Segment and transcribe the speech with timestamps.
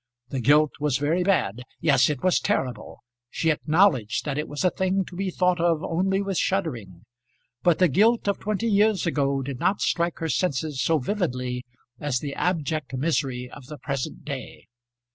[0.29, 4.71] The guilt was very bad; yes, it was terrible; she acknowledged that it was a
[4.71, 7.03] thing to be thought of only with shuddering.
[7.61, 11.65] But the guilt of twenty years ago did not strike her senses so vividly
[11.99, 14.65] as the abject misery of the present day.